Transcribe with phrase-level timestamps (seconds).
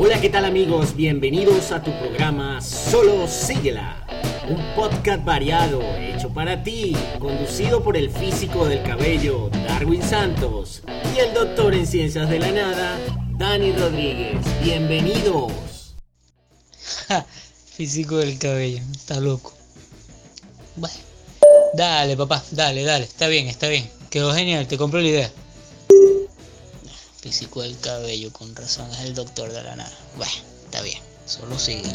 [0.00, 0.94] Hola, ¿qué tal amigos?
[0.94, 4.06] Bienvenidos a tu programa Solo Síguela,
[4.48, 10.84] un podcast variado hecho para ti, conducido por el físico del cabello Darwin Santos
[11.16, 12.96] y el doctor en ciencias de la nada
[13.36, 14.38] Dani Rodríguez.
[14.62, 15.96] Bienvenidos.
[17.72, 19.52] físico del cabello, está loco.
[20.76, 20.96] Bueno,
[21.74, 23.90] dale papá, dale, dale, está bien, está bien.
[24.10, 25.32] Quedó genial, te compro la idea
[27.20, 29.92] físico del cabello, con razón es el doctor de la nada.
[30.16, 30.32] Bueno,
[30.64, 31.90] está bien, solo sigue.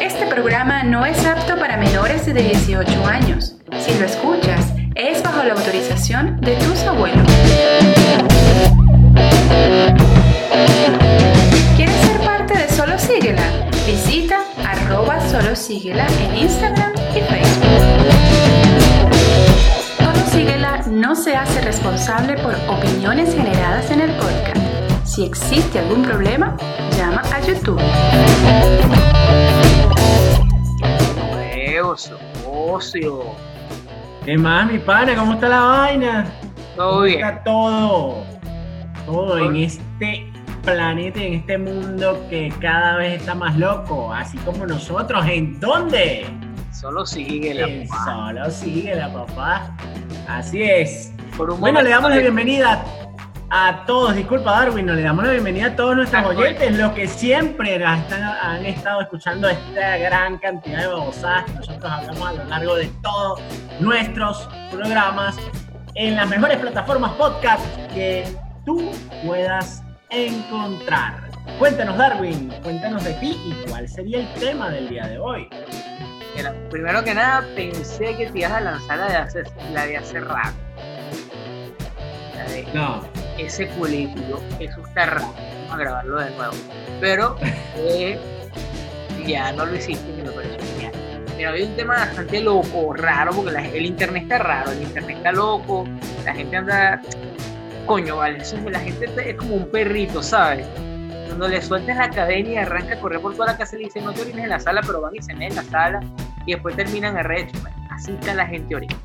[0.00, 3.54] Este programa no es apto para menores de 18 años.
[3.84, 7.26] Si lo escuchas, es bajo la autorización de tus abuelos.
[11.76, 13.67] ¿Quieres ser parte de Solo Síguela?
[15.38, 18.08] Solo Síguela en Instagram y Facebook
[20.90, 24.58] no se hace responsable por opiniones generadas en el podcast.
[25.04, 26.56] Si existe algún problema,
[26.96, 27.80] llama a YouTube.
[32.44, 33.22] ocio.
[34.24, 35.14] ¿Qué más, mi pana?
[35.14, 36.26] ¿Cómo está la vaina?
[36.74, 37.24] Todo bien.
[37.24, 38.24] Está todo.
[39.06, 40.32] Todo en este
[40.72, 45.24] planeta, en este mundo que cada vez está más loco, así como nosotros.
[45.26, 46.26] ¿En dónde?
[46.72, 48.04] Solo sigue la papá.
[48.04, 49.76] Solo sigue la papá.
[50.28, 51.12] Así es.
[51.58, 52.84] bueno, le damos la bienvenida
[53.50, 54.14] a todos.
[54.14, 58.66] Disculpa, Darwin, no le damos la bienvenida a todos nuestros oyentes, los que siempre han
[58.66, 63.40] estado escuchando esta gran cantidad de babosadas que nosotros hablamos a lo largo de todos
[63.80, 65.36] nuestros programas
[65.94, 68.24] en las mejores plataformas podcast que
[68.64, 68.92] tú
[69.24, 71.30] puedas encontrar.
[71.58, 75.48] Cuéntanos, Darwin, cuéntanos de ti y cuál sería el tema del día de hoy
[76.70, 80.24] primero que nada pensé que te ibas a lanzar la de hacer, la de hacer
[80.24, 80.54] rap.
[82.74, 83.02] no.
[83.38, 85.32] Ese culito, eso está raro.
[85.68, 86.54] Vamos a grabarlo de nuevo.
[87.00, 87.36] Pero
[87.76, 88.18] eh,
[89.24, 90.92] ya no lo hiciste y me pareció genial.
[91.36, 95.30] Pero hay un tema bastante loco, raro, porque el internet está raro, el internet está
[95.30, 95.84] loco,
[96.24, 97.00] la gente anda.
[97.88, 100.66] Coño, vale, eso, la gente es como un perrito, ¿sabes?
[101.38, 104.04] cuando le sueltas la cadena y arranca a correr por toda la casa, le dicen
[104.04, 106.00] no te orines en la sala, pero van y se en la sala
[106.44, 107.56] y después terminan arrecho.
[107.90, 108.96] Así está la gente ahorita.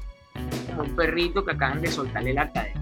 [0.68, 2.82] Como un perrito que acaban de soltarle la cadena.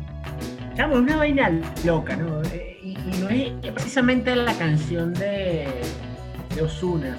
[0.75, 1.51] Chamo, es una vaina
[1.85, 2.41] loca, ¿no?
[2.45, 5.67] Eh, y, no es precisamente la canción de,
[6.55, 7.15] de Osuna.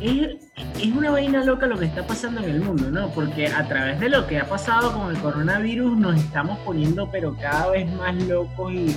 [0.00, 3.08] Es, es, una vaina loca lo que está pasando en el mundo, ¿no?
[3.10, 7.36] Porque a través de lo que ha pasado con el coronavirus nos estamos poniendo pero
[7.36, 8.96] cada vez más locos y,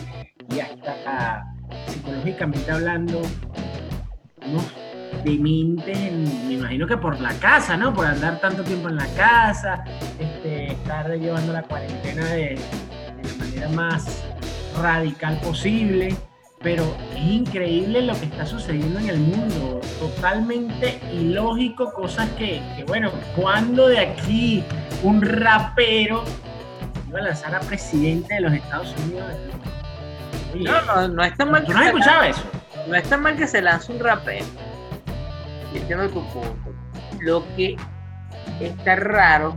[0.59, 1.43] hasta
[1.87, 3.21] psicológicamente hablando,
[4.47, 4.65] unos
[5.23, 6.11] dementes,
[6.47, 7.93] me imagino que por la casa, ¿no?
[7.93, 9.83] Por andar tanto tiempo en la casa,
[10.19, 12.59] este, estar llevando la cuarentena de,
[13.23, 14.23] la manera más
[14.79, 16.15] radical posible.
[16.65, 22.83] Pero es increíble lo que está sucediendo en el mundo, totalmente ilógico, cosas que, que
[22.87, 24.63] bueno, cuando de aquí
[25.03, 26.23] un rapero
[27.07, 29.25] iba a lanzar a presidente de los Estados Unidos?
[30.55, 31.63] no, no, no es tan mal.
[31.67, 32.41] que no escuchaba eso?
[32.87, 34.45] No es tan mal que se lance un rapero.
[35.71, 36.73] Entiendo tu punto.
[37.21, 37.75] Lo que
[38.59, 39.55] está raro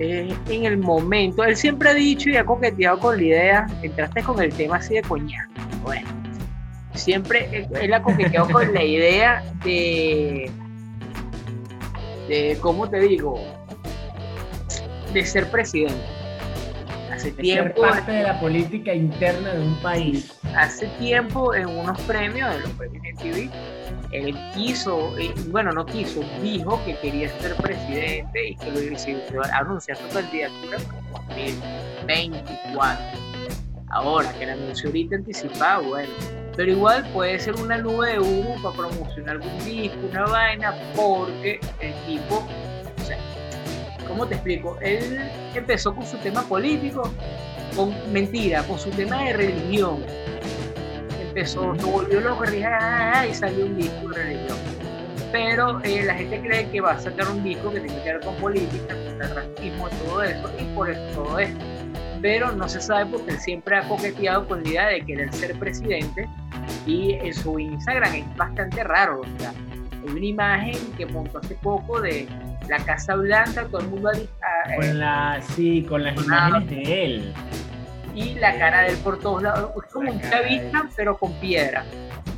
[0.00, 1.44] es en el momento.
[1.44, 3.66] Él siempre ha dicho y ha coqueteado con la idea.
[3.80, 5.67] Entraste con el tema así de coñac.
[5.88, 6.06] Bueno,
[6.92, 10.50] siempre él ha coqueteado con la idea de.
[12.28, 13.42] de, ¿cómo te digo?
[15.14, 16.04] De ser presidente
[17.10, 17.80] hace tiempo.
[17.80, 20.38] parte de la política interna de un país.
[20.54, 23.50] Hace tiempo en unos premios, en los premios de TV,
[24.12, 25.14] él quiso,
[25.46, 28.98] bueno, no quiso, dijo que quería ser presidente y que lo iba
[29.54, 30.76] a anunciar su candidatura
[31.34, 31.58] en
[32.06, 33.27] 2024.
[33.90, 36.12] Ahora, que la anunció ahorita anticipado, bueno,
[36.56, 41.60] pero igual puede ser una nube de humo para promocionar algún disco, una vaina, porque
[41.80, 42.46] el tipo
[44.08, 44.78] ¿Cómo te explico?
[44.80, 45.20] Él
[45.54, 47.12] empezó con su tema político,
[47.76, 50.02] con mentira, con su tema de religión.
[51.20, 54.58] Empezó, se volvió loco y salió un disco de religión.
[55.30, 58.20] Pero eh, la gente cree que va a sacar un disco que tiene que ver
[58.20, 61.77] con política, con el racismo y todo eso, y por eso todo esto.
[62.20, 65.58] Pero no se sabe porque él siempre ha coqueteado con la idea de querer ser
[65.58, 66.28] presidente
[66.86, 69.20] y en su Instagram es bastante raro.
[69.20, 69.52] O sea,
[70.02, 72.26] hay una imagen que montó hace poco de
[72.68, 77.34] la Casa Blanca, todo el mundo ha con la, sí, con las imágenes de él.
[78.14, 79.70] Y la cara de él por todos lados.
[79.76, 81.84] Es como un chavista, pero con piedra.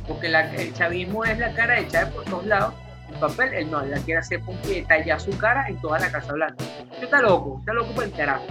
[0.07, 2.73] Porque el chavismo es la cara de Chávez por todos lados.
[3.09, 5.99] El papel, él no, él la quiere hacer con pie, tallar su cara en toda
[5.99, 6.63] la Casa Blanca.
[7.01, 8.45] está loco, está loco por el carajo.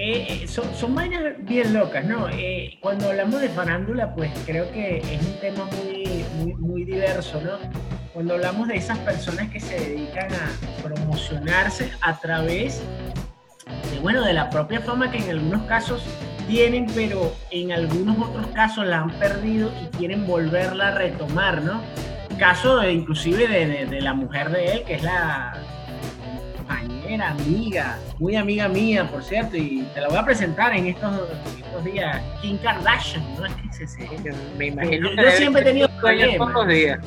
[0.00, 2.28] Eh, son, son vainas bien locas, ¿no?
[2.30, 7.40] Eh, cuando hablamos de farándula, pues creo que es un tema muy, muy, muy diverso,
[7.40, 7.52] ¿no?
[8.12, 12.80] Cuando hablamos de esas personas que se dedican a promocionarse a través
[13.92, 16.02] de, bueno, de la propia fama que en algunos casos
[16.46, 21.82] tienen, pero en algunos otros casos la han perdido y quieren volverla a retomar, ¿no?
[22.38, 25.54] Caso de, inclusive de- de la mujer de él, que es la
[27.08, 31.12] compañera, amiga, muy amiga mía, por cierto, y te la voy a presentar en estos,
[31.58, 33.46] estos días, Kim Kardashian, ¿no?
[33.46, 36.68] Es que se- se- Me imagino Yo- yo siempre he tenido problemas.
[36.68, 36.98] días.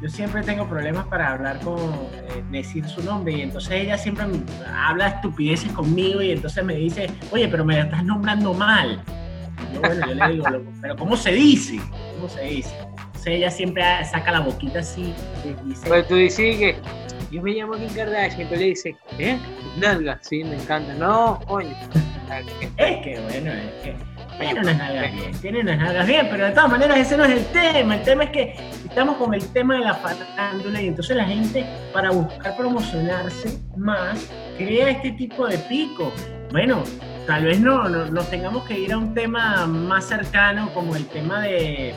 [0.00, 4.24] yo siempre tengo problemas para hablar con, eh, decir su nombre y entonces ella siempre
[4.74, 9.00] habla estupideces conmigo y entonces me dice, oye, pero me la estás nombrando mal.
[9.72, 11.78] Yo, bueno, yo le digo, "Loco, pero ¿cómo se dice?
[12.16, 12.74] ¿Cómo se dice?
[13.06, 16.76] Entonces ella siempre saca la boquita así y dice, Pues tú dices que
[17.32, 19.38] yo me llamo Kim Kardashian, pero le dice, ¿eh?
[19.78, 20.92] Nalga, sí, me encanta.
[20.94, 21.74] No, coño.
[22.76, 23.94] es que bueno, es que
[24.38, 27.30] tiene unas nalgas bien, tiene unas nalgas bien, pero de todas maneras ese no es
[27.32, 28.54] el tema, el tema es que
[28.88, 34.26] estamos con el tema de la farándula y entonces la gente para buscar promocionarse más
[34.56, 36.10] crea este tipo de pico.
[36.50, 36.82] Bueno,
[37.26, 41.06] tal vez no, no- nos tengamos que ir a un tema más cercano como el
[41.08, 41.94] tema de,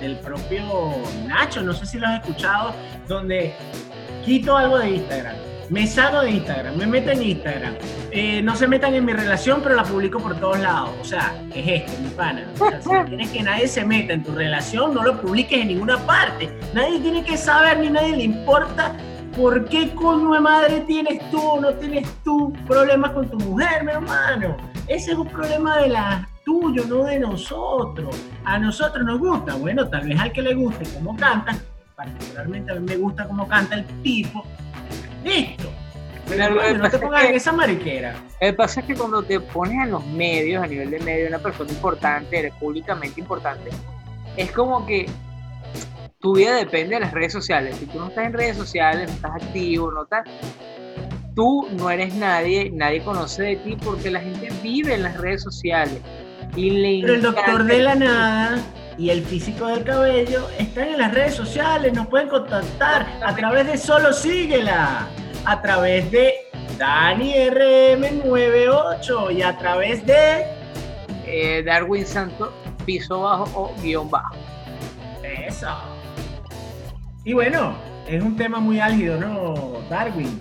[0.00, 0.62] del propio
[1.26, 2.72] Nacho, no sé si lo has escuchado,
[3.08, 3.52] donde
[4.24, 5.36] quito algo de Instagram,
[5.68, 7.74] me salgo de Instagram, me meto en Instagram,
[8.10, 10.90] eh, no se metan en mi relación, pero la publico por todos lados.
[11.00, 12.46] O sea, ¿qué es esto, mi pana?
[12.54, 15.60] O sea, si no quieres que nadie se meta en tu relación, no lo publiques
[15.60, 16.50] en ninguna parte.
[16.72, 18.94] Nadie tiene que saber ni nadie le importa
[19.36, 23.84] por qué coño de madre tienes tú o no tienes tú problemas con tu mujer,
[23.84, 24.56] mi hermano.
[24.86, 28.16] Ese es un problema de la tuyo, no de nosotros.
[28.44, 31.56] A nosotros nos gusta, bueno, tal vez al que le guste cómo canta,
[31.96, 34.44] particularmente a mí me gusta cómo canta el tipo,
[35.24, 35.70] listo.
[36.26, 38.12] Pero, Pero que no te es pongas que- en esa mariquera.
[38.40, 41.28] Lo que pasa es que cuando te pones en los medios, a nivel de medio,
[41.28, 43.70] una persona importante, eres públicamente importante,
[44.36, 45.06] es como que
[46.18, 47.76] tu vida depende de las redes sociales.
[47.76, 50.26] Si tú no estás en redes sociales, no estás activo, no estás.
[51.36, 55.42] Tú no eres nadie, nadie conoce de ti porque la gente vive en las redes
[55.42, 55.98] sociales.
[56.56, 58.58] Y le Pero el doctor de la nada
[58.98, 63.66] y el físico del cabello están en las redes sociales, nos pueden contactar a través
[63.66, 65.08] de Solo Síguela,
[65.44, 66.34] a través de
[66.78, 70.46] Dani RM98 y a través de
[71.26, 72.50] eh, Darwin Santos,
[72.84, 74.36] piso bajo o guion bajo.
[75.22, 75.68] eso.
[77.24, 77.74] Y bueno,
[78.06, 79.54] es un tema muy álgido, ¿no,
[79.88, 80.40] Darwin?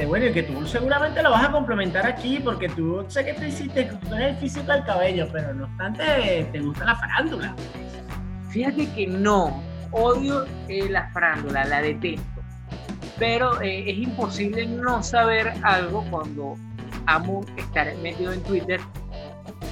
[0.00, 3.34] Este, bueno, y que tú seguramente lo vas a complementar aquí porque tú sé que
[3.34, 7.54] tú hiciste tú eres el físico del cabello, pero no obstante te gusta la farándula.
[8.50, 9.62] Fíjate que no,
[9.92, 12.24] odio eh, la farándula, la detesto.
[13.18, 16.56] Pero eh, es imposible no saber algo cuando
[17.06, 18.80] amo estar metido en Twitter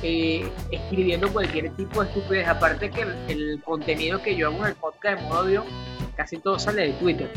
[0.03, 2.49] eh, escribiendo cualquier tipo de estupidez.
[2.49, 5.65] Aparte que el, el contenido que yo hago en el podcast de modo avión,
[6.17, 7.31] casi todo sale de Twitter.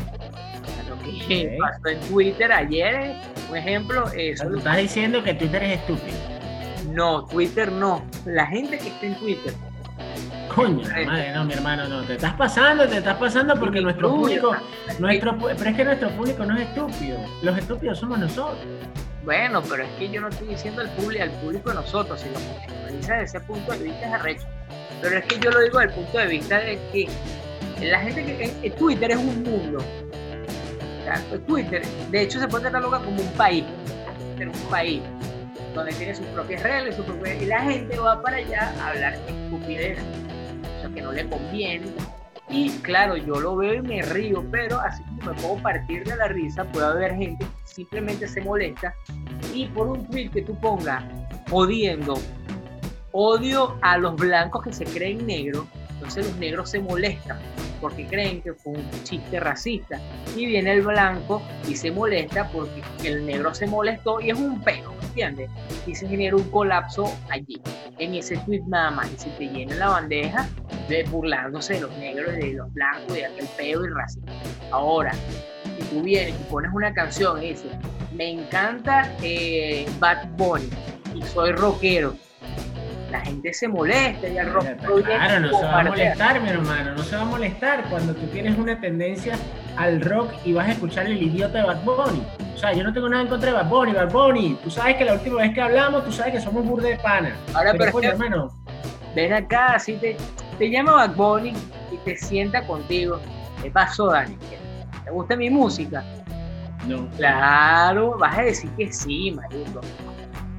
[0.88, 0.98] Lo
[1.28, 3.16] que pasó en Twitter ayer,
[3.50, 6.16] un ejemplo, eh, tú estás diciendo que Twitter es estúpido.
[6.92, 8.04] no, Twitter no.
[8.26, 9.54] La gente que está en Twitter
[10.54, 12.02] Coño, madre, no, mi hermano, no.
[12.02, 14.54] Te estás pasando, te estás pasando porque nuestro público,
[14.88, 17.18] es que- nuestro, pero es que nuestro público no es estúpido.
[17.42, 18.58] Los estúpidos somos nosotros.
[19.24, 22.28] Bueno, pero es que yo no estoy diciendo al público, al público de nosotros, si
[22.30, 24.46] lo analizas desde ese punto de vista es arrecho.
[25.00, 27.08] Pero es que yo lo digo desde el punto de vista de que
[27.86, 29.78] la gente que en- Twitter es un mundo.
[29.78, 33.64] O sea, pues Twitter, de hecho, se puede catalogar como un país.
[34.38, 35.00] Es un país
[35.74, 39.14] donde tiene sus propias reglas, sus propias- y la gente va para allá a hablar
[39.26, 39.98] estupidez,
[40.90, 41.86] que no le conviene.
[42.48, 46.16] Y claro, yo lo veo y me río, pero así como me puedo partir de
[46.16, 48.94] la risa, puede haber gente que simplemente se molesta
[49.54, 51.04] y por un tweet que tú pongas
[51.50, 52.14] jodiendo
[53.12, 57.38] odio a los blancos que se creen negros, entonces los negros se molestan
[57.80, 60.00] porque creen que fue un chiste racista
[60.36, 64.62] y viene el blanco y se molesta porque el negro se molestó y es un
[64.62, 65.50] peo, ¿me entiendes?
[65.86, 67.60] Y se genera un colapso allí,
[67.98, 70.48] en ese tweet nada más y se te llena la bandeja
[70.92, 74.26] de burlándose de los negros de los blancos y de aquel peo y racismo.
[74.70, 75.12] Ahora,
[75.64, 77.72] si tú vienes y pones una canción y dices,
[78.12, 80.68] me encanta eh, Bad Bunny
[81.14, 82.14] y soy rockero,
[83.10, 84.64] la gente se molesta y al rock
[85.04, 86.94] Claro, no se va a molestar, mi hermano.
[86.94, 89.38] No se va a molestar cuando tú tienes una tendencia
[89.76, 92.22] al rock y vas a escuchar el idiota de Bad Bunny.
[92.54, 93.92] O sea, yo no tengo nada en contra de Bad Bunny.
[93.92, 96.90] Bad Bunny, tú sabes que la última vez que hablamos, tú sabes que somos burde
[96.90, 97.36] de pana.
[97.52, 98.50] Ahora, Pero, coño, hermano,
[99.14, 100.16] Ven acá, así te,
[100.62, 101.52] te llama Bad Bunny
[101.90, 103.18] y te sienta contigo.
[103.60, 104.36] ¿Qué pasó, Dani?
[105.04, 106.04] ¿Te gusta mi música?
[106.86, 107.08] no.
[107.16, 109.80] Claro, vas a decir que sí, marico.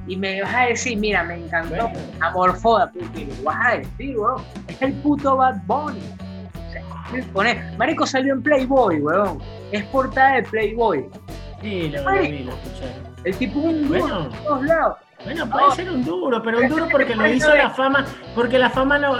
[0.06, 1.98] y me vas a decir, mira, me encantó, Bueno.
[2.20, 6.00] amorfoda, porque lo vas a decir, weón, es el puto Bad Bunny.
[6.68, 9.38] O sea, Marico salió en Playboy, weón,
[9.72, 11.08] es portada de Playboy.
[11.62, 12.92] Sí, lo, lo lo escuché.
[13.24, 14.28] El tipo un duro Bueno.
[14.44, 14.96] todos lados.
[15.24, 18.04] Bueno, puede ser un duro, pero un duro porque lo hizo la fama,
[18.34, 19.16] porque la fama no-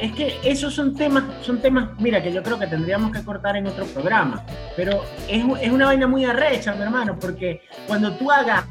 [0.00, 3.56] es que esos son temas, son temas, mira, que yo creo que tendríamos que cortar
[3.56, 4.42] en otro programa,
[4.76, 8.64] pero es, es una vaina muy arrecha, mi hermano, porque cuando tú hagas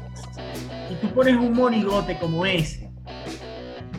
[0.90, 2.90] y tú pones un monigote como ese,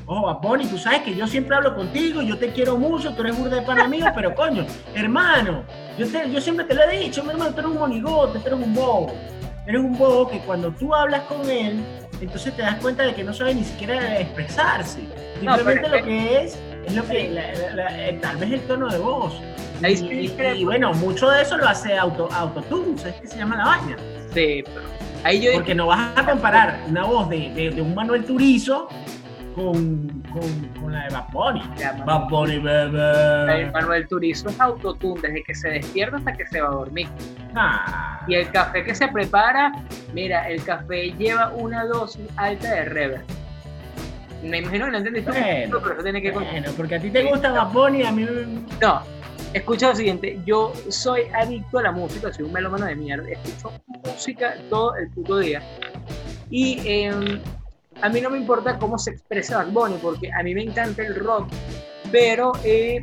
[0.07, 3.21] ojo, Bad Bunny, tú sabes que yo siempre hablo contigo, yo te quiero mucho, tú
[3.21, 4.65] eres burda de pana mío, pero coño,
[4.95, 5.63] hermano,
[5.97, 8.47] yo, te- yo siempre te lo he dicho, mi hermano, tú eres un monigote, tú
[8.47, 9.13] eres un bobo,
[9.67, 11.83] eres un bobo que cuando tú hablas con él,
[12.21, 14.99] entonces te das cuenta de que no sabe ni siquiera expresarse.
[15.39, 18.89] Simplemente lo que es, es lo que, la- la- la- eh, tal vez el tono
[18.89, 19.33] de voz.
[19.81, 19.85] Y,
[20.25, 23.65] y- y bueno, mucho de eso lo hace auto, autotune, es que se llama la
[23.65, 23.95] vaina.
[24.33, 24.81] Sí, pero
[25.23, 28.89] ahí yo Porque no vas a comparar una voz de, de- de un Manuel Turizo
[29.59, 31.61] con, con, con la de Bad Bunny.
[31.77, 31.91] Ya.
[32.05, 33.69] Bad Bunny, bebé.
[33.71, 37.07] Manuel Turizo es autotune desde que se despierta hasta que se va a dormir.
[37.55, 39.73] Ah, Y el café que se prepara,
[40.13, 43.23] mira, el café lleva una dosis alta de reverb.
[44.43, 47.23] Me imagino que no entendiste, Bueno, pero eso tiene que bueno, porque a ti te
[47.23, 48.25] gusta Bad Bunny, a mí
[48.79, 49.01] No,
[49.53, 53.73] escucha lo siguiente, yo soy adicto a la música, soy un melómano de mierda, escucho
[54.05, 55.61] música todo el puto día.
[56.49, 57.11] Y eh,
[58.01, 61.01] a mí no me importa cómo se expresa Bad Bunny, porque a mí me encanta
[61.01, 61.49] el rock,
[62.11, 63.01] pero eh,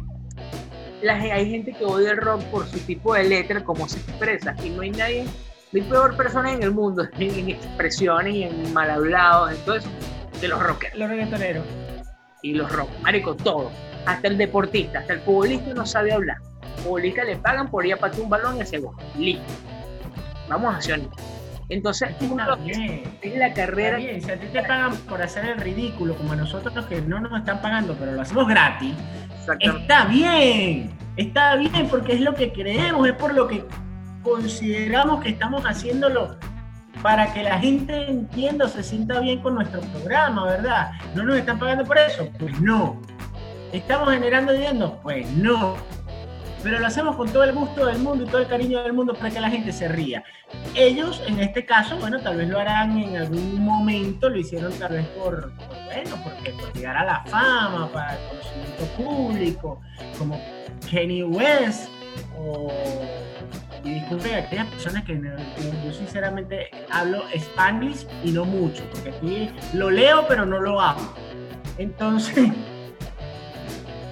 [1.02, 4.54] la hay gente que odia el rock por su tipo de letra, cómo se expresa,
[4.64, 5.24] y no hay nadie,
[5.72, 9.58] no hay peor persona en el mundo en, en expresiones y en mal hablados, en
[9.64, 9.88] todo eso,
[10.40, 11.64] de los rockeros los reggaetoneros.
[12.42, 13.70] y los rock, marico, todo.
[14.06, 16.36] Hasta el deportista, hasta el futbolista no sabe hablar.
[16.84, 18.94] Futbolista le pagan por ir a patear un balón y hacer gol.
[19.18, 19.42] Listo.
[20.48, 21.00] Vamos a hacer
[21.68, 22.44] Entonces, uno
[23.22, 23.96] es la carrera.
[23.98, 27.20] bien, si a ti te pagan por hacer el ridículo, como a nosotros que no
[27.20, 28.94] nos están pagando, pero lo hacemos gratis,
[29.60, 33.64] está bien, está bien, porque es lo que creemos, es por lo que
[34.22, 36.36] consideramos que estamos haciéndolo
[37.02, 40.92] para que la gente entienda o se sienta bien con nuestro programa, ¿verdad?
[41.14, 42.28] ¿No nos están pagando por eso?
[42.38, 43.00] Pues no.
[43.72, 44.98] ¿Estamos generando dinero?
[45.02, 45.76] Pues no.
[46.66, 49.14] Pero lo hacemos con todo el gusto del mundo y todo el cariño del mundo
[49.14, 50.24] para que la gente se ría.
[50.74, 54.94] Ellos, en este caso, bueno, tal vez lo harán en algún momento, lo hicieron tal
[54.94, 59.80] vez por, por, bueno, porque por llegar a la fama, para el conocimiento público,
[60.18, 60.40] como
[60.90, 61.88] Kenny West,
[62.36, 62.72] o,
[63.84, 69.10] y disculpen a aquellas personas que yo, yo sinceramente hablo Spanglish y no mucho, porque
[69.10, 71.14] aquí lo leo pero no lo hablo.
[71.78, 72.50] Entonces,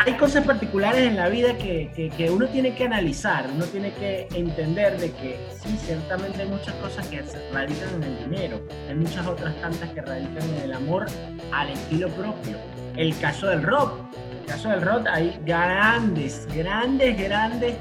[0.06, 4.28] hay cosas particulares en la vida que, que- uno tiene que analizar, uno tiene que
[4.34, 8.94] entender de que sí, ciertamente hay muchas cosas que se radican en el dinero, hay
[8.94, 11.06] muchas otras tantas que radican en el amor
[11.52, 12.58] al estilo propio.
[12.96, 13.99] El caso del rock,
[14.40, 17.76] el caso del rock hay grandes, grandes, grandes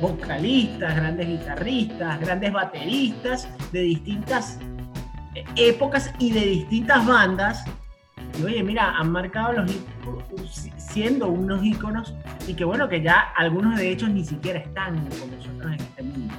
[0.00, 4.58] vocalistas, grandes guitarristas, grandes bateristas de distintas
[5.56, 7.64] épocas y de distintas bandas
[8.38, 9.70] y oye, mira, han marcado los
[10.76, 12.14] siendo unos íconos
[12.46, 16.02] y que bueno, que ya algunos de ellos ni siquiera están con nosotros en este
[16.02, 16.34] mundo.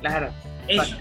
[0.00, 0.28] Claro.
[0.68, 0.96] Eso,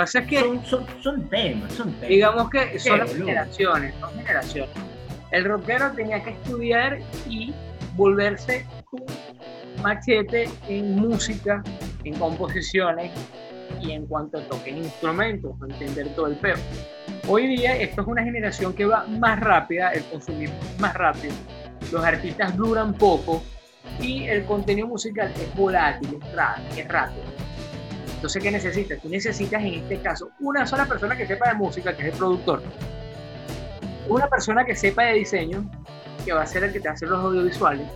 [0.00, 2.08] Pasa es que, son, son, son temas, son temas.
[2.08, 4.70] digamos que son las generaciones, son generaciones.
[5.30, 7.52] El rockero tenía que estudiar y
[7.96, 9.04] volverse un
[9.82, 11.62] machete en música,
[12.04, 13.12] en composiciones
[13.80, 16.62] y en cuanto a toques instrumentos, entender todo el perro.
[17.32, 21.32] Hoy día esto es una generación que va más rápida, el consumismo es más rápido,
[21.92, 23.40] los artistas duran poco
[24.00, 26.76] y el contenido musical es volátil, es rápido.
[26.76, 27.22] Es rápido.
[28.16, 29.00] Entonces, ¿qué necesitas?
[29.00, 32.18] Tú necesitas en este caso una sola persona que sepa de música, que es el
[32.18, 32.64] productor,
[34.08, 35.70] una persona que sepa de diseño,
[36.24, 37.86] que va a ser el que te hace los audiovisuales,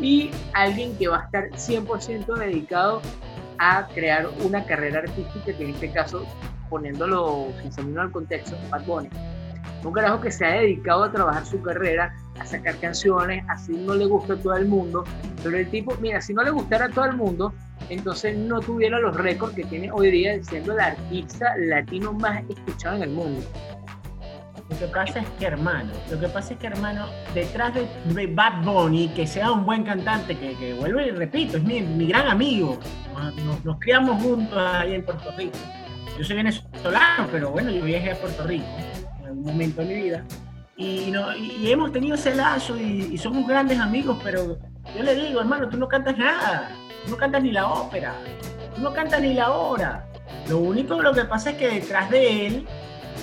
[0.00, 3.02] y alguien que va a estar 100% dedicado
[3.58, 6.26] a crear una carrera artística, que en este caso,
[6.76, 9.08] poniéndolo sin salirnos al contexto, Bad Bunny.
[9.84, 13.94] Un carajo que se ha dedicado a trabajar su carrera, a sacar canciones, así no
[13.94, 15.04] le gusta a todo el mundo,
[15.42, 17.52] pero el tipo, mira, si no le gustara a todo el mundo,
[17.90, 22.96] entonces no tuviera los récords que tiene hoy día siendo el artista latino más escuchado
[22.96, 23.40] en el mundo.
[24.70, 28.26] Lo que pasa es que, hermano, lo que pasa es que, hermano, detrás de de
[28.28, 32.06] Bad Bunny, que sea un buen cantante, que, que vuelvo y repito, es mi, mi
[32.06, 32.78] gran amigo,
[33.44, 35.58] nos, nos- criamos juntos ahí en Puerto Rico.
[36.18, 38.66] Yo soy venezolano, pero bueno, yo viajé a Puerto Rico
[39.20, 40.24] en algún momento de mi vida.
[40.76, 44.58] Y, no, y, hemos tenido ese lazo y, y somos grandes amigos, pero
[44.96, 46.70] yo le digo, hermano, tú no cantas nada,
[47.04, 48.14] tú no cantas ni la ópera,
[48.74, 50.06] tú no cantas ni la hora.
[50.48, 52.66] Lo único lo que pasa es que detrás de él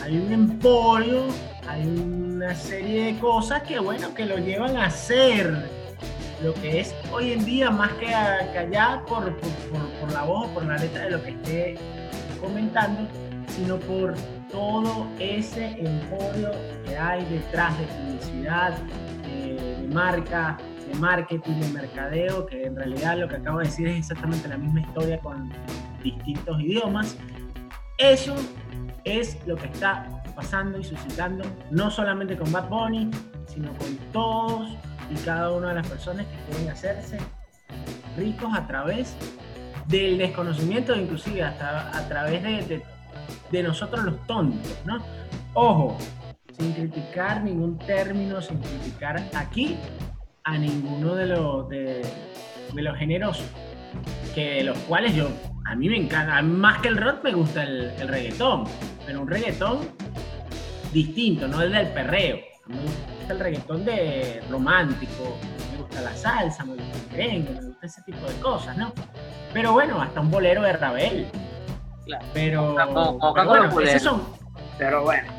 [0.04, 1.26] hay un emporio,
[1.68, 5.70] hay una serie de cosas que, bueno, que lo llevan a hacer
[6.42, 10.48] lo que es hoy en día, más que, a, callar por, por, por, la voz
[10.48, 11.78] o por la letra de lo que esté
[12.40, 13.08] comentando,
[13.48, 14.14] sino por
[14.52, 16.52] todo ese emporio
[16.86, 18.78] que hay detrás de publicidad,
[19.24, 23.98] de marca, de marketing, de mercadeo, que en realidad lo que acabo de decir es
[24.00, 25.52] exactamente la misma historia con
[26.04, 27.18] distintos idiomas.
[27.98, 28.36] Eso
[29.04, 33.12] es lo que está pasando y suscitando, no solamente con Bad Bunny,
[33.48, 34.70] sino con todos
[35.10, 37.18] y cada una de las personas que quieren hacerse
[38.18, 39.16] ricos a través
[39.90, 42.82] del desconocimiento, inclusive hasta a través de,
[43.52, 45.04] de, nosotros los tontos, ¿no?
[45.54, 45.98] Ojo,
[46.58, 49.78] sin criticar ningún término, sin criticar aquí
[50.44, 52.02] a ninguno de los, de,
[52.76, 53.44] los géneros
[54.36, 55.28] que los cuales yo,
[55.66, 58.66] a mí me encanta, más que el rock me gusta el, el reggaetón,
[59.08, 59.80] pero un reggaetón
[60.94, 62.38] distinto, no el del perreo.
[62.68, 65.36] Me gusta el reggaetón de romántico,
[65.90, 68.94] gusta la salsa, me gusta el merengue, me gusta ese tipo de cosas, ¿no?
[69.54, 71.28] Pero bueno, hasta un bolero de Ravel.
[72.06, 72.26] Claro.
[72.34, 74.24] Pero, pero, bueno, son...
[74.78, 75.32] pero bueno.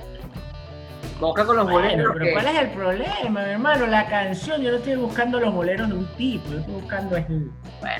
[1.20, 2.14] Boca con los boleros.
[2.18, 3.86] Pero ¿cuál es el problema, mi hermano?
[3.86, 7.16] La canción, yo no estoy buscando los boleros de un tipo, yo estoy buscando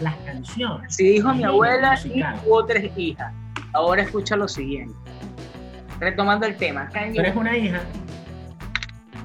[0.00, 0.94] las canciones.
[0.94, 3.32] Si dijo mi abuela y tuvo tres hijas.
[3.72, 4.94] Ahora escucha lo siguiente.
[6.00, 6.88] Retomando el tema.
[6.88, 7.80] Kanye eres una hija?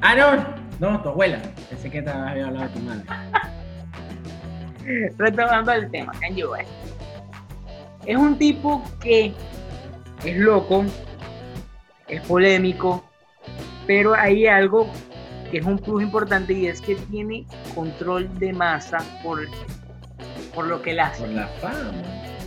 [0.01, 0.64] Ah, no.
[0.79, 1.39] No, tu abuela.
[1.69, 3.03] Pensé que te había hablado de tu madre.
[5.17, 6.69] Retomando el tema, Kanye West.
[8.05, 9.33] Es un tipo que
[10.23, 10.85] es loco,
[12.07, 13.03] es polémico,
[13.87, 14.87] pero hay algo
[15.49, 19.39] que es un plus importante y es que tiene control de masa por,
[20.53, 21.23] por lo que él hace.
[21.23, 21.91] Por la fama.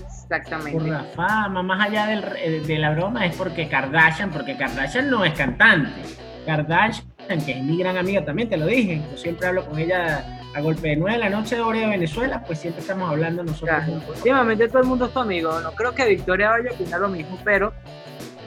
[0.05, 0.73] Exactamente.
[0.79, 5.11] Por la fama, más allá del, eh, de la broma, es porque Kardashian, porque Kardashian
[5.11, 6.03] no es cantante.
[6.45, 7.07] Kardashian,
[7.37, 10.61] que es mi gran amiga también, te lo dije, yo siempre hablo con ella a
[10.63, 13.85] golpe de nueve de la noche de hora de Venezuela, pues siempre estamos hablando nosotros.
[14.09, 17.11] últimamente todo el mundo es tu amigo, no creo que Victoria vaya a opinar lo
[17.11, 17.75] mismo, pero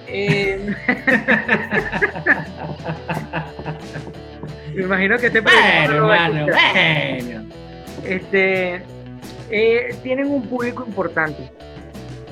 [0.08, 0.76] eh,
[4.76, 7.46] me imagino que este bueno, bueno, bueno.
[8.04, 8.82] Este,
[9.52, 11.52] eh, tienen un público importante.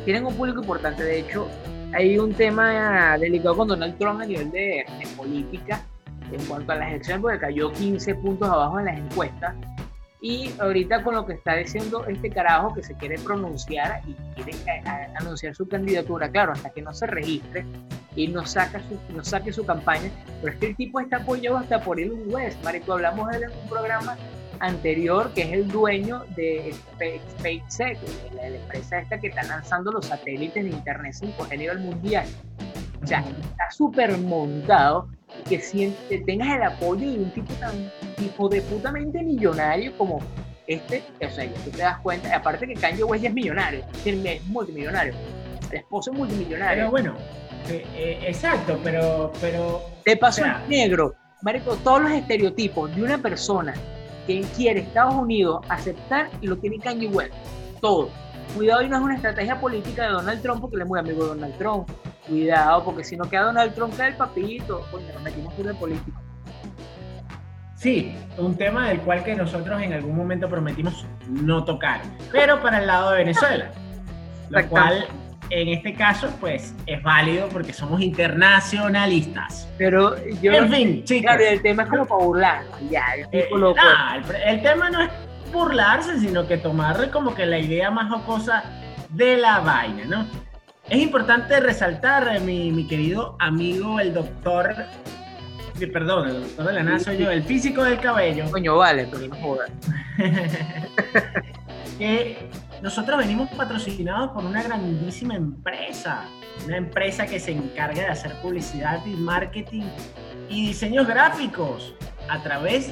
[0.04, 1.04] Tienen un público importante.
[1.04, 1.48] De hecho,
[1.94, 5.86] hay un tema delicado con Donald Trump a nivel de, de política
[6.32, 9.56] en cuanto a las elecciones, porque cayó 15 puntos abajo en las encuestas.
[10.22, 14.54] Y ahorita con lo que está diciendo este carajo que se quiere pronunciar y quiere
[15.18, 17.66] anunciar su candidatura, claro, hasta que no se registre
[18.16, 20.12] y no, saca su, no saque su campaña,
[20.42, 23.44] pero es que el tipo está apoyado hasta por Elon West, Marico, hablamos de él
[23.44, 24.18] en un programa
[24.60, 26.74] anterior, que es el dueño de
[27.38, 28.00] SpaceX,
[28.34, 32.28] la, empresa esta que está lanzando los satélites de Internet 5G a nivel mundial.
[33.02, 35.08] O sea, está súper montado
[35.48, 40.20] que siente, tengas el apoyo de un tipo tan tipo de putamente millonario como
[40.70, 44.46] este, o sea, tú te das cuenta, aparte que Kanye West ya es millonario, es
[44.46, 45.16] multimillonario,
[45.72, 46.84] el esposo es multimillonario.
[46.84, 47.16] Pero bueno,
[47.70, 49.82] eh, eh, exacto, pero, pero...
[50.06, 53.74] Te pasó negro, marico, todos los estereotipos de una persona
[54.28, 57.34] que quiere Estados Unidos aceptar lo tiene Kanye West,
[57.82, 58.10] todo.
[58.56, 61.24] Cuidado, y no es una estrategia política de Donald Trump porque él es muy amigo
[61.24, 61.90] de Donald Trump.
[62.30, 64.86] Cuidado, porque si no queda Donald Trump, queda el papito.
[64.92, 66.22] Coño, nos metimos por el político.
[67.76, 72.80] Sí, un tema del cual que nosotros en algún momento prometimos no tocar, pero para
[72.80, 73.72] el lado de Venezuela.
[74.50, 75.08] Lo cual
[75.50, 79.68] en este caso, pues es válido porque somos internacionalistas.
[79.78, 80.54] Pero yo.
[80.54, 81.24] En fin, chicos.
[81.24, 82.64] Claro, el tema es como para burlar.
[82.90, 83.50] Ya, el, eh,
[84.46, 85.10] el, tema no es
[85.52, 88.64] burlarse, sino que tomar como que la idea más jocosa
[89.10, 90.49] de la vaina, ¿no?
[90.90, 94.76] Es importante resaltar, eh, mi, mi querido amigo, el doctor,
[95.94, 98.50] perdón, el doctor de la NASA, soy yo, el físico del cabello.
[98.50, 99.70] Coño, vale, pero no jodas.
[102.00, 102.50] que
[102.82, 106.26] nosotros venimos patrocinados por una grandísima empresa,
[106.66, 109.84] una empresa que se encarga de hacer publicidad y marketing
[110.50, 111.94] y diseños gráficos
[112.30, 112.92] a través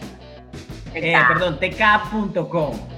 [0.94, 2.95] eh, perdón, tk.com.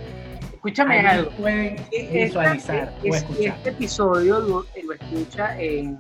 [0.69, 1.31] Escúchame algo.
[1.33, 3.57] pueden Esta- visualizar o escuchar.
[3.57, 5.99] Este episodio lo, lo escucha en,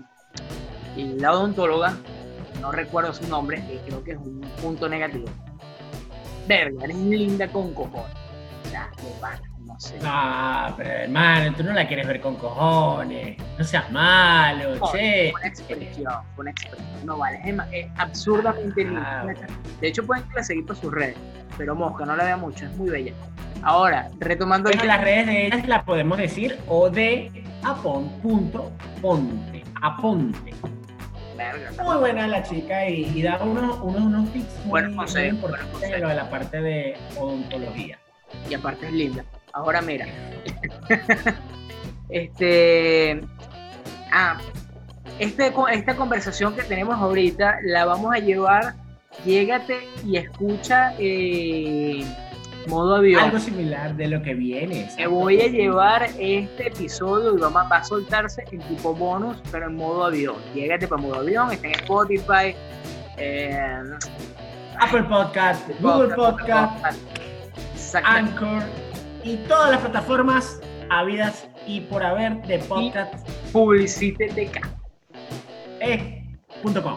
[0.96, 1.96] en la odontóloga,
[2.60, 5.26] no recuerdo su nombre, creo que es un punto negativo.
[6.46, 8.12] Verga, eres linda con cojones.
[8.70, 9.98] Sea, qué pana, no sé.
[10.04, 13.36] Ah, pero hermano, tú no la quieres ver con cojones.
[13.58, 15.32] No seas malo, No, che.
[15.34, 16.86] Una expresión, una expresión.
[17.04, 19.20] No vale, es, es absurdamente linda.
[19.20, 19.40] Ah, bueno.
[19.80, 21.16] De hecho, pueden que la seguir por sus redes,
[21.56, 23.12] pero Mosca no la vea mucho, es muy bella.
[23.62, 27.30] Ahora, retomando Bueno, las redes de ellas las podemos decir o de
[27.64, 29.64] apon.ponte.
[29.82, 30.54] Aponte.
[31.36, 35.22] Verga, Muy buena la chica y, y da unos, unos, unos tips muy, Buenos muy
[35.24, 37.98] importantes en lo de la parte de odontología.
[38.50, 39.24] y aparte es linda.
[39.52, 40.06] Ahora mira.
[42.08, 43.20] este.
[44.12, 44.38] Ah,
[45.18, 48.74] este, esta conversación que tenemos ahorita la vamos a llevar.
[49.24, 52.04] Llégate y escucha eh,
[52.68, 53.24] modo avión.
[53.24, 54.88] Algo similar de lo que viene.
[54.96, 59.38] Te voy a llevar este episodio y vamos, a- va a soltarse en tipo bonus,
[59.50, 60.36] pero en modo avión.
[60.54, 62.54] Llégate para modo avión, está en Spotify.
[63.16, 63.82] eh,
[64.80, 66.96] Apple Podcast, Google Podcast.
[68.04, 68.62] Anchor
[69.24, 74.66] y todas las plataformas habidas y por haber de podcast Publicite.tk.
[75.80, 76.24] eh,
[76.62, 76.96] punto com.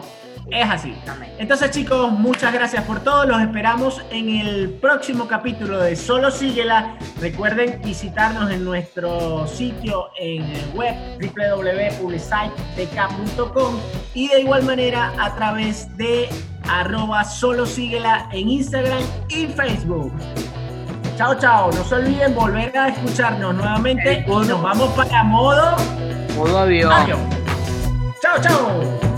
[0.50, 0.92] Es así.
[1.38, 3.24] Entonces chicos, muchas gracias por todo.
[3.26, 6.96] Los esperamos en el próximo capítulo de Solo Síguela.
[7.20, 13.76] Recuerden visitarnos en nuestro sitio en el web www.publicitetk.com
[14.14, 16.28] y de igual manera a través de
[16.68, 20.12] arroba Solo Síguela en Instagram y Facebook.
[21.16, 21.70] Chao, chao.
[21.72, 25.76] No se olviden volver a escucharnos nuevamente y nos vamos para modo
[26.36, 26.92] Modo avión.
[28.20, 29.11] Chao, chao.